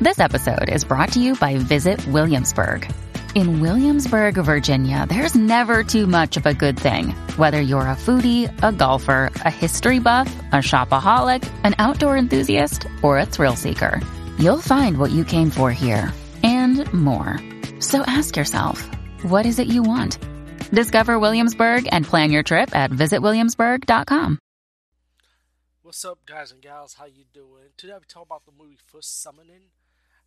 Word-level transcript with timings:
This 0.00 0.18
episode 0.18 0.68
is 0.68 0.84
brought 0.84 1.12
to 1.12 1.20
you 1.20 1.34
by 1.36 1.56
Visit 1.56 2.04
Williamsburg. 2.08 2.90
In 3.34 3.60
Williamsburg, 3.60 4.34
Virginia, 4.34 5.06
there's 5.08 5.34
never 5.34 5.82
too 5.84 6.06
much 6.06 6.36
of 6.36 6.46
a 6.46 6.54
good 6.54 6.78
thing. 6.78 7.10
Whether 7.36 7.60
you're 7.60 7.82
a 7.88 7.96
foodie, 7.96 8.52
a 8.62 8.72
golfer, 8.72 9.30
a 9.36 9.50
history 9.50 9.98
buff, 10.00 10.32
a 10.52 10.56
shopaholic, 10.56 11.48
an 11.64 11.74
outdoor 11.78 12.16
enthusiast, 12.16 12.86
or 13.02 13.18
a 13.18 13.26
thrill 13.26 13.56
seeker, 13.56 14.00
you'll 14.38 14.60
find 14.60 14.98
what 14.98 15.10
you 15.10 15.24
came 15.24 15.50
for 15.50 15.70
here 15.72 16.12
and 16.42 16.92
more. 16.92 17.40
So 17.80 18.02
ask 18.02 18.36
yourself, 18.36 18.84
what 19.22 19.46
is 19.46 19.58
it 19.58 19.68
you 19.68 19.82
want? 19.82 20.18
Discover 20.70 21.18
Williamsburg 21.18 21.88
and 21.92 22.04
plan 22.04 22.30
your 22.30 22.42
trip 22.42 22.74
at 22.74 22.90
visitwilliamsburg.com. 22.90 24.38
What's 25.82 26.04
up, 26.04 26.18
guys 26.26 26.50
and 26.50 26.60
gals? 26.62 26.94
How 26.94 27.04
you 27.06 27.24
doing? 27.32 27.70
Today 27.76 27.92
we 27.94 28.06
talk 28.08 28.24
about 28.24 28.44
the 28.44 28.52
movie 28.58 28.78
First 28.86 29.22
Summoning, 29.22 29.70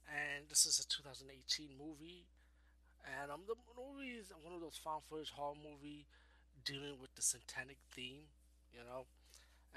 and 0.07 0.47
this 0.49 0.65
is 0.65 0.79
a 0.79 0.87
2018 0.87 1.75
movie. 1.77 2.25
And 3.03 3.31
um, 3.31 3.47
the 3.47 3.55
movie 3.75 4.19
is 4.19 4.31
one 4.43 4.51
of 4.51 4.59
those 4.59 4.79
found 4.79 5.03
footage 5.07 5.31
horror 5.31 5.55
movie 5.55 6.07
dealing 6.65 6.99
with 6.99 7.15
the 7.15 7.23
satanic 7.23 7.79
theme, 7.95 8.27
you 8.75 8.83
know. 8.83 9.07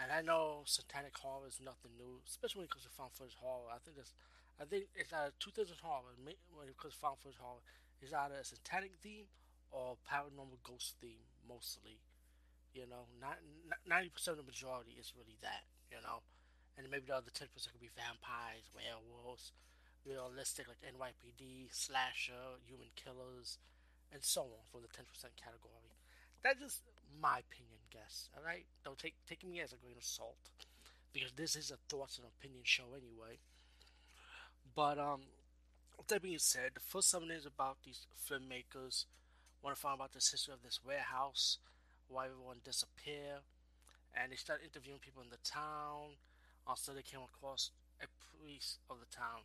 And 0.01 0.11
I 0.11 0.23
know 0.23 0.65
satanic 0.67 1.15
horror 1.15 1.47
is 1.47 1.61
nothing 1.63 1.95
new, 1.99 2.23
especially 2.27 2.65
when 2.65 2.69
it 2.71 2.75
comes 2.75 2.89
to 2.89 2.95
found 2.95 3.13
footage 3.15 3.39
horror. 3.39 3.71
I 3.71 3.79
think 3.83 3.99
that's, 3.99 4.15
I 4.59 4.65
think 4.67 4.91
it's 4.97 5.13
two 5.39 5.53
things 5.55 5.71
horror 5.79 6.17
when 6.19 6.67
it 6.67 6.79
comes 6.79 6.95
to 6.95 7.01
found 7.01 7.23
footage 7.23 7.39
horror. 7.39 7.63
It's 8.03 8.15
either 8.15 8.41
a 8.41 8.47
satanic 8.47 8.97
theme 8.99 9.29
or 9.71 10.01
paranormal 10.09 10.59
ghost 10.65 10.97
theme, 10.99 11.23
mostly. 11.47 12.01
You 12.75 12.87
know, 12.87 13.11
ninety 13.87 14.11
percent 14.11 14.39
of 14.39 14.47
the 14.47 14.51
majority 14.51 14.95
is 14.95 15.13
really 15.19 15.37
that. 15.43 15.67
You 15.91 15.99
know, 16.07 16.23
and 16.79 16.87
maybe 16.87 17.11
the 17.11 17.19
other 17.19 17.35
ten 17.35 17.51
percent 17.51 17.75
could 17.75 17.83
be 17.83 17.91
vampires, 17.93 18.71
werewolves, 18.73 19.53
realistic 20.07 20.67
like 20.69 20.81
NYPD, 20.83 21.69
slasher, 21.71 22.59
human 22.67 22.89
killers, 22.97 23.59
and 24.13 24.23
so 24.23 24.43
on 24.43 24.65
for 24.71 24.81
the 24.81 24.89
10% 24.89 25.05
category. 25.37 25.95
That's 26.43 26.61
just 26.61 26.83
my 27.21 27.41
opinion, 27.41 27.81
guess. 27.91 28.29
All 28.37 28.45
right, 28.45 28.65
don't 28.85 28.99
take 28.99 29.15
take 29.29 29.47
me 29.47 29.61
as 29.61 29.73
a 29.73 29.77
grain 29.77 29.97
of 29.97 30.05
salt 30.05 30.51
because 31.13 31.33
this 31.33 31.57
is 31.57 31.71
a 31.71 31.79
thoughts 31.89 32.19
and 32.19 32.27
opinion 32.27 32.63
show 32.65 32.97
anyway. 32.97 33.39
But 34.75 34.99
um, 34.99 35.23
that 36.09 36.23
being 36.23 36.39
said, 36.39 36.73
the 36.75 36.81
First 36.81 37.11
Summon 37.11 37.31
is 37.31 37.47
about 37.47 37.79
these 37.85 38.07
filmmakers 38.17 39.05
want 39.63 39.77
to 39.77 39.81
find 39.81 39.95
about 39.95 40.13
the 40.13 40.19
history 40.19 40.55
of 40.55 40.63
this 40.63 40.81
warehouse, 40.85 41.59
why 42.09 42.27
everyone 42.27 42.65
disappear, 42.65 43.45
and 44.15 44.33
they 44.33 44.37
start 44.37 44.61
interviewing 44.65 44.99
people 44.99 45.23
in 45.23 45.29
the 45.31 45.45
town. 45.45 46.17
Also, 46.67 46.93
they 46.93 47.03
came 47.03 47.21
across 47.21 47.71
a 48.01 48.07
priest 48.41 48.79
of 48.89 48.97
the 49.01 49.07
town 49.15 49.45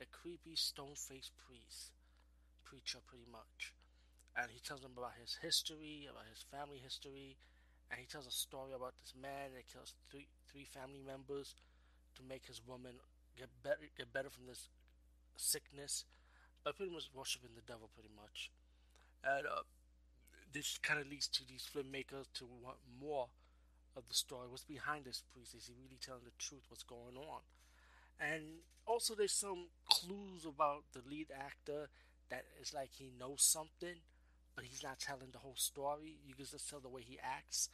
a 0.00 0.06
creepy 0.06 0.54
stone-faced 0.56 1.32
priest, 1.36 1.92
preacher 2.64 2.98
pretty 3.06 3.26
much. 3.30 3.72
And 4.36 4.50
he 4.52 4.60
tells 4.60 4.82
them 4.82 4.92
about 4.96 5.16
his 5.20 5.38
history, 5.40 6.08
about 6.10 6.28
his 6.28 6.44
family 6.52 6.76
history, 6.82 7.36
and 7.90 8.00
he 8.00 8.06
tells 8.06 8.26
a 8.26 8.34
story 8.34 8.72
about 8.74 8.94
this 9.00 9.14
man 9.16 9.54
that 9.54 9.70
kills 9.72 9.94
three 10.10 10.26
three 10.50 10.66
family 10.66 11.00
members 11.00 11.54
to 12.16 12.22
make 12.22 12.46
his 12.46 12.60
woman 12.66 12.98
get 13.38 13.48
better 13.62 13.88
get 13.96 14.12
better 14.12 14.28
from 14.28 14.46
this 14.46 14.68
sickness, 15.36 16.04
but 16.64 16.76
pretty 16.76 16.92
much 16.92 17.08
worshiping 17.14 17.54
the 17.54 17.64
devil 17.64 17.88
pretty 17.94 18.12
much. 18.16 18.50
And 19.24 19.46
uh, 19.46 19.64
this 20.52 20.78
kind 20.82 21.00
of 21.00 21.08
leads 21.08 21.28
to 21.28 21.46
these 21.46 21.64
filmmakers 21.64 22.26
to 22.34 22.44
want 22.44 22.76
more 23.00 23.28
of 23.96 24.08
the 24.08 24.14
story. 24.14 24.48
What's 24.48 24.64
behind 24.64 25.04
this 25.04 25.22
priest? 25.32 25.54
Is 25.54 25.66
he 25.66 25.74
really 25.80 25.98
telling 26.00 26.24
the 26.24 26.36
truth? 26.38 26.64
What's 26.68 26.84
going 26.84 27.16
on? 27.16 27.40
And 28.20 28.55
also, 28.96 29.14
there's 29.14 29.32
some 29.32 29.68
clues 29.90 30.46
about 30.48 30.84
the 30.94 31.02
lead 31.08 31.28
actor 31.36 31.88
that 32.30 32.44
it's 32.58 32.72
like 32.72 32.90
he 32.96 33.10
knows 33.20 33.42
something, 33.42 34.00
but 34.54 34.64
he's 34.64 34.82
not 34.82 34.98
telling 34.98 35.28
the 35.32 35.38
whole 35.38 35.56
story. 35.56 36.16
You 36.26 36.34
can 36.34 36.46
just 36.46 36.70
tell 36.70 36.80
the 36.80 36.88
way 36.88 37.02
he 37.02 37.18
acts. 37.22 37.68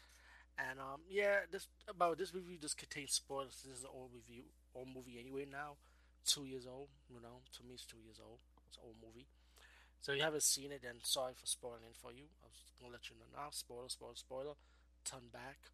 And 0.58 0.80
um, 0.80 1.02
yeah, 1.08 1.46
this 1.50 1.68
about 1.88 2.18
this 2.18 2.34
review 2.34 2.58
just 2.60 2.76
contains 2.76 3.12
spoilers. 3.12 3.62
This 3.64 3.78
is 3.78 3.84
an 3.84 3.94
old 3.94 4.10
review, 4.12 4.44
old 4.74 4.88
movie 4.92 5.18
anyway. 5.20 5.46
Now, 5.50 5.76
two 6.26 6.44
years 6.44 6.66
old. 6.66 6.88
You 7.08 7.22
know, 7.22 7.46
to 7.56 7.62
me, 7.62 7.74
it's 7.74 7.86
two 7.86 8.02
years 8.04 8.18
old. 8.18 8.40
It's 8.68 8.76
an 8.78 8.82
old 8.86 8.96
movie. 9.00 9.28
So 10.00 10.12
if 10.12 10.18
you 10.18 10.24
haven't 10.24 10.42
seen 10.42 10.72
it, 10.72 10.82
then 10.82 10.98
sorry 11.02 11.34
for 11.38 11.46
spoiling 11.46 11.86
it 11.88 11.96
for 12.02 12.12
you. 12.12 12.26
I 12.42 12.50
was 12.50 12.58
gonna 12.80 12.92
let 12.92 13.08
you 13.08 13.16
know 13.16 13.30
now. 13.32 13.48
Spoiler, 13.52 13.88
spoiler, 13.88 14.16
spoiler. 14.16 14.54
Turn 15.04 15.30
back. 15.32 15.70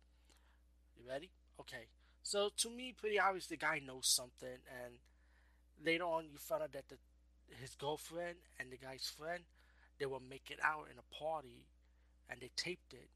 You 0.96 1.08
ready? 1.08 1.30
Okay. 1.60 1.86
So 2.22 2.50
to 2.58 2.70
me, 2.70 2.92
pretty 2.96 3.18
obvious 3.18 3.46
the 3.46 3.56
guy 3.56 3.80
knows 3.84 4.06
something, 4.06 4.60
and 4.84 4.94
later 5.84 6.04
on 6.04 6.24
you 6.24 6.38
find 6.38 6.62
out 6.62 6.72
that 6.72 6.88
the, 6.88 6.96
his 7.60 7.74
girlfriend 7.74 8.36
and 8.60 8.70
the 8.70 8.76
guy's 8.76 9.10
friend 9.18 9.42
they 9.98 10.06
were 10.06 10.20
making 10.30 10.58
out 10.62 10.86
in 10.92 10.98
a 10.98 11.14
party, 11.14 11.66
and 12.30 12.40
they 12.40 12.50
taped 12.56 12.94
it. 12.94 13.08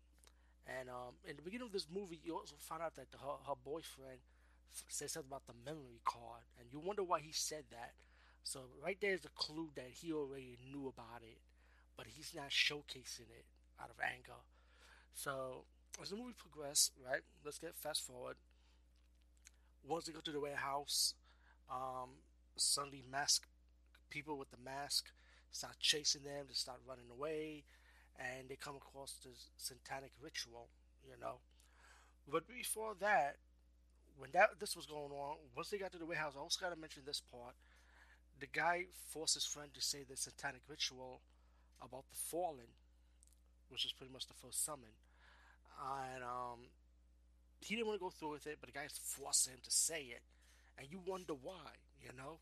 And 0.67 0.89
um, 0.89 1.15
in 1.29 1.37
the 1.37 1.43
beginning 1.43 1.67
of 1.67 1.73
this 1.73 1.87
movie, 1.93 2.21
you 2.25 2.35
also 2.35 2.55
find 2.59 2.83
out 2.83 2.97
that 2.97 3.11
the, 3.13 3.19
her, 3.19 3.39
her 3.49 3.55
boyfriend 3.65 4.19
f- 4.75 4.85
said 4.89 5.11
something 5.11 5.31
about 5.31 5.47
the 5.47 5.55
memory 5.65 6.01
card, 6.05 6.43
and 6.59 6.69
you 6.73 6.81
wonder 6.81 7.03
why 7.05 7.21
he 7.21 7.33
said 7.33 7.65
that. 7.71 7.93
So 8.45 8.61
right 8.85 8.99
there 9.01 9.15
is 9.15 9.25
a 9.25 9.35
clue 9.37 9.71
that 9.77 9.89
he 9.91 10.13
already 10.13 10.59
knew 10.71 10.89
about 10.89 11.23
it, 11.23 11.39
but 11.97 12.07
he's 12.09 12.33
not 12.35 12.51
showcasing 12.51 13.31
it 13.31 13.47
out 13.81 13.91
of 13.91 13.97
anger. 14.03 14.41
So 15.15 15.65
as 16.03 16.11
the 16.11 16.17
movie 16.17 16.35
progresses, 16.39 16.93
right? 17.05 17.23
Let's 17.45 17.59
get 17.59 17.75
fast 17.75 18.03
forward 18.07 18.37
once 19.87 20.07
they 20.07 20.13
go 20.13 20.21
to 20.21 20.31
the 20.31 20.41
warehouse, 20.41 21.15
um, 21.71 22.11
suddenly 22.57 23.03
mask 23.11 23.47
people 24.11 24.37
with 24.37 24.51
the 24.51 24.59
mask 24.63 25.07
start 25.53 25.75
chasing 25.81 26.23
them, 26.23 26.47
they 26.49 26.55
start 26.55 26.81
running 26.89 27.11
away, 27.11 27.65
and 28.19 28.49
they 28.49 28.57
come 28.57 28.77
across 28.77 29.17
this 29.25 29.49
satanic 29.57 30.11
ritual, 30.21 30.69
you 31.05 31.15
know. 31.21 31.37
But 32.31 32.49
before 32.49 32.95
that, 33.01 33.37
when 34.17 34.31
that 34.33 34.61
this 34.61 34.77
was 34.77 34.87
going 34.87 35.13
on, 35.13 35.37
once 35.57 35.71
they 35.71 35.79
got 35.79 35.93
to 35.93 35.99
the 35.99 36.07
warehouse, 36.07 36.35
I 36.37 36.41
also 36.41 36.61
got 36.61 36.75
to 36.75 36.81
mention 36.81 37.03
this 37.07 37.21
part. 37.21 37.55
The 38.41 38.47
guy 38.47 38.87
forced 39.11 39.35
his 39.35 39.45
friend 39.45 39.71
to 39.75 39.81
say 39.81 40.05
the 40.09 40.17
satanic 40.17 40.63
ritual 40.69 41.21
about 41.81 42.05
the 42.11 42.17
fallen, 42.17 42.73
which 43.69 43.85
is 43.85 43.93
pretty 43.93 44.13
much 44.13 44.27
the 44.27 44.35
first 44.35 44.65
summon, 44.65 44.93
and 45.81 46.23
um, 46.23 46.61
he 47.61 47.77
didn't 47.77 47.89
want 47.89 47.99
to 47.99 48.05
go 48.05 48.11
through 48.11 48.33
with 48.33 48.47
it, 48.47 48.59
but 48.61 48.73
the 48.73 48.79
guy's 48.79 48.99
forcing 49.03 49.55
him 49.55 49.61
to 49.63 49.71
say 49.71 50.03
it, 50.03 50.23
and 50.79 50.89
you 50.91 51.01
wonder 51.07 51.35
why. 51.35 51.77
You 52.03 52.11
know, 52.17 52.39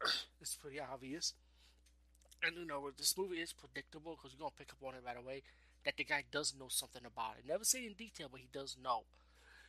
it's 0.40 0.56
pretty 0.56 0.80
obvious. 0.80 1.34
And 2.42 2.56
you 2.56 2.64
know, 2.66 2.90
this 2.96 3.16
movie 3.16 3.40
is 3.40 3.52
predictable 3.52 4.16
because 4.16 4.32
you're 4.32 4.40
gonna 4.40 4.56
pick 4.58 4.72
up 4.72 4.82
on 4.86 4.94
it 4.94 5.02
right 5.04 5.16
away 5.16 5.42
that 5.84 5.96
the 5.96 6.04
guy 6.04 6.24
does 6.30 6.54
know 6.58 6.68
something 6.68 7.04
about 7.04 7.36
it. 7.38 7.46
Never 7.46 7.64
say 7.64 7.86
in 7.86 7.94
detail, 7.94 8.28
but 8.30 8.40
he 8.40 8.48
does 8.52 8.76
know. 8.82 9.02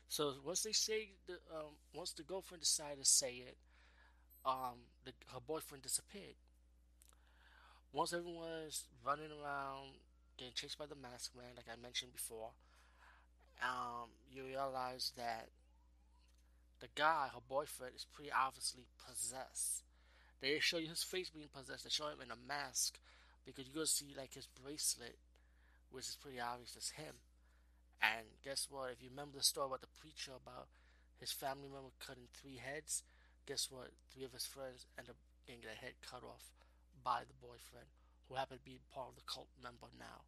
So 0.09 0.33
once 0.45 0.63
they 0.63 0.71
say 0.73 1.11
the 1.27 1.35
um, 1.55 1.73
once 1.93 2.13
the 2.13 2.23
girlfriend 2.23 2.63
decided 2.63 2.99
to 2.99 3.05
say 3.05 3.43
it, 3.47 3.57
um, 4.45 4.79
the, 5.05 5.13
her 5.33 5.41
boyfriend 5.45 5.83
disappeared. 5.83 6.35
Once 7.93 8.11
everyone 8.13 8.49
is 8.67 8.85
running 9.05 9.31
around 9.31 9.91
getting 10.37 10.53
chased 10.53 10.77
by 10.77 10.85
the 10.85 10.95
mask 10.95 11.35
man, 11.35 11.53
like 11.55 11.67
I 11.71 11.75
mentioned 11.81 12.11
before, 12.13 12.51
um, 13.61 14.09
you 14.31 14.43
realize 14.45 15.11
that 15.17 15.49
the 16.81 16.89
guy, 16.95 17.29
her 17.33 17.45
boyfriend, 17.47 17.95
is 17.95 18.05
pretty 18.09 18.31
obviously 18.33 18.85
possessed. 18.97 19.83
They 20.41 20.57
show 20.59 20.77
you 20.77 20.89
his 20.89 21.03
face 21.03 21.29
being 21.29 21.53
possessed. 21.53 21.85
They 21.85 21.93
show 21.93 22.09
him 22.09 22.21
in 22.21 22.33
a 22.33 22.47
mask 22.47 22.99
because 23.45 23.65
you're 23.65 23.85
gonna 23.85 23.87
see 23.87 24.13
like 24.17 24.33
his 24.33 24.47
bracelet, 24.47 25.17
which 25.89 26.09
is 26.09 26.17
pretty 26.17 26.41
obvious 26.41 26.75
as 26.75 26.97
him. 26.97 27.21
And 28.01 28.41
guess 28.43 28.67
what? 28.69 28.91
If 28.91 29.03
you 29.03 29.09
remember 29.13 29.37
the 29.37 29.45
story 29.45 29.67
about 29.69 29.85
the 29.85 29.93
preacher 30.01 30.33
about 30.33 30.67
his 31.21 31.31
family 31.31 31.69
member 31.69 31.93
cutting 32.01 32.27
three 32.33 32.57
heads, 32.57 33.03
guess 33.45 33.69
what? 33.69 33.93
Three 34.09 34.25
of 34.25 34.33
his 34.33 34.49
friends 34.49 34.89
end 34.97 35.09
up 35.09 35.21
getting 35.45 35.61
their 35.61 35.77
head 35.77 36.01
cut 36.01 36.25
off 36.25 36.57
by 37.05 37.21
the 37.29 37.37
boyfriend, 37.37 37.93
who 38.25 38.35
happened 38.35 38.65
to 38.65 38.65
be 38.65 38.81
part 38.89 39.13
of 39.13 39.15
the 39.15 39.29
cult 39.29 39.53
member 39.61 39.93
now, 39.97 40.25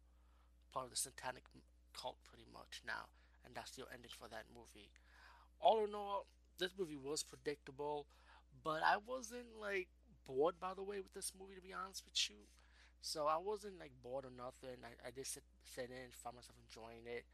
part 0.72 0.86
of 0.86 0.90
the 0.94 0.96
satanic 0.96 1.42
cult 1.92 2.22
pretty 2.22 2.46
much 2.54 2.82
now 2.86 3.10
and 3.44 3.54
that's 3.54 3.70
the 3.76 3.84
ending 3.92 4.10
for 4.10 4.28
that 4.28 4.48
movie. 4.52 4.88
All 5.60 5.84
in 5.84 5.94
all, 5.94 6.26
this 6.58 6.72
movie 6.78 6.96
was 6.96 7.22
predictable, 7.22 8.06
but 8.62 8.82
I 8.82 8.96
wasn't 9.06 9.58
like 9.60 9.88
bored 10.26 10.56
by 10.60 10.74
the 10.74 10.82
way 10.82 10.98
with 11.00 11.12
this 11.14 11.32
movie 11.38 11.54
to 11.54 11.60
be 11.62 11.74
honest 11.74 12.04
with 12.04 12.18
you. 12.30 12.36
So 13.00 13.26
I 13.26 13.36
wasn't 13.38 13.78
like 13.78 13.92
bored 14.02 14.24
or 14.24 14.32
nothing. 14.36 14.80
I, 14.82 15.08
I 15.08 15.10
just 15.12 15.34
sit, 15.34 15.44
sit 15.64 15.90
in, 15.90 16.10
found 16.12 16.36
myself 16.36 16.56
enjoying 16.66 17.04
it. 17.06 17.24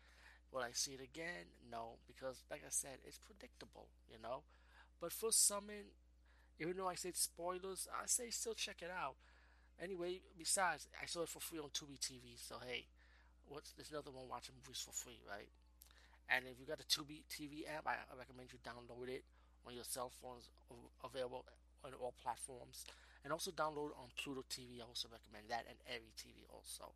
Will 0.52 0.62
I 0.62 0.70
see 0.72 0.92
it 0.92 1.02
again? 1.02 1.46
No, 1.70 1.98
because 2.06 2.44
like 2.50 2.62
I 2.66 2.70
said, 2.70 2.98
it's 3.06 3.18
predictable, 3.18 3.88
you 4.10 4.18
know. 4.22 4.42
But 5.00 5.12
for 5.12 5.32
Summon, 5.32 5.92
even 6.58 6.76
though 6.76 6.88
I 6.88 6.94
said 6.94 7.16
spoilers, 7.16 7.88
I 7.92 8.06
say 8.06 8.30
still 8.30 8.54
check 8.54 8.82
it 8.82 8.90
out. 8.90 9.16
Anyway, 9.82 10.20
besides, 10.38 10.88
I 11.02 11.06
saw 11.06 11.22
it 11.22 11.28
for 11.30 11.40
free 11.40 11.58
on 11.58 11.70
Tubi 11.70 11.98
TV, 12.00 12.36
so 12.36 12.56
hey, 12.66 12.86
what's 13.48 13.72
there's 13.72 13.90
another 13.90 14.10
one 14.12 14.28
watching 14.28 14.54
movies 14.62 14.80
for 14.84 14.92
free, 14.92 15.20
right? 15.28 15.48
And 16.30 16.46
if 16.46 16.62
you 16.62 16.66
got 16.66 16.78
a 16.78 16.86
Tubi 16.86 17.26
TV 17.26 17.66
app, 17.66 17.90
I 17.90 17.98
recommend 18.14 18.54
you 18.54 18.62
download 18.62 19.10
it 19.10 19.26
on 19.66 19.74
your 19.74 19.84
cell 19.84 20.10
phones 20.22 20.48
available 21.02 21.44
on 21.84 21.90
all 21.98 22.14
platforms. 22.22 22.86
And 23.24 23.32
also 23.32 23.50
download 23.50 23.92
on 23.98 24.14
Pluto 24.16 24.46
TV. 24.48 24.80
I 24.80 24.86
also 24.86 25.08
recommend 25.10 25.50
that 25.50 25.66
and 25.68 25.76
Every 25.90 26.14
TV 26.16 26.46
also, 26.48 26.94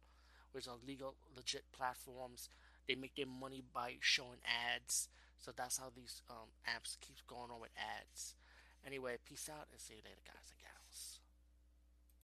which 0.52 0.68
are 0.68 0.78
legal, 0.86 1.14
legit 1.36 1.64
platforms. 1.76 2.48
They 2.86 2.94
make 2.94 3.16
their 3.16 3.26
money 3.26 3.62
by 3.74 3.96
showing 4.00 4.40
ads. 4.46 5.08
So 5.36 5.50
that's 5.50 5.76
how 5.78 5.90
these 5.94 6.22
um, 6.30 6.54
apps 6.64 6.96
keep 7.02 7.18
going 7.26 7.50
on 7.50 7.60
with 7.60 7.74
ads. 7.76 8.34
Anyway, 8.86 9.16
peace 9.26 9.50
out 9.50 9.66
and 9.72 9.80
see 9.80 9.94
you 9.94 10.04
later, 10.04 10.22
guys 10.24 10.48
and 10.48 10.60
gals. 10.62 10.83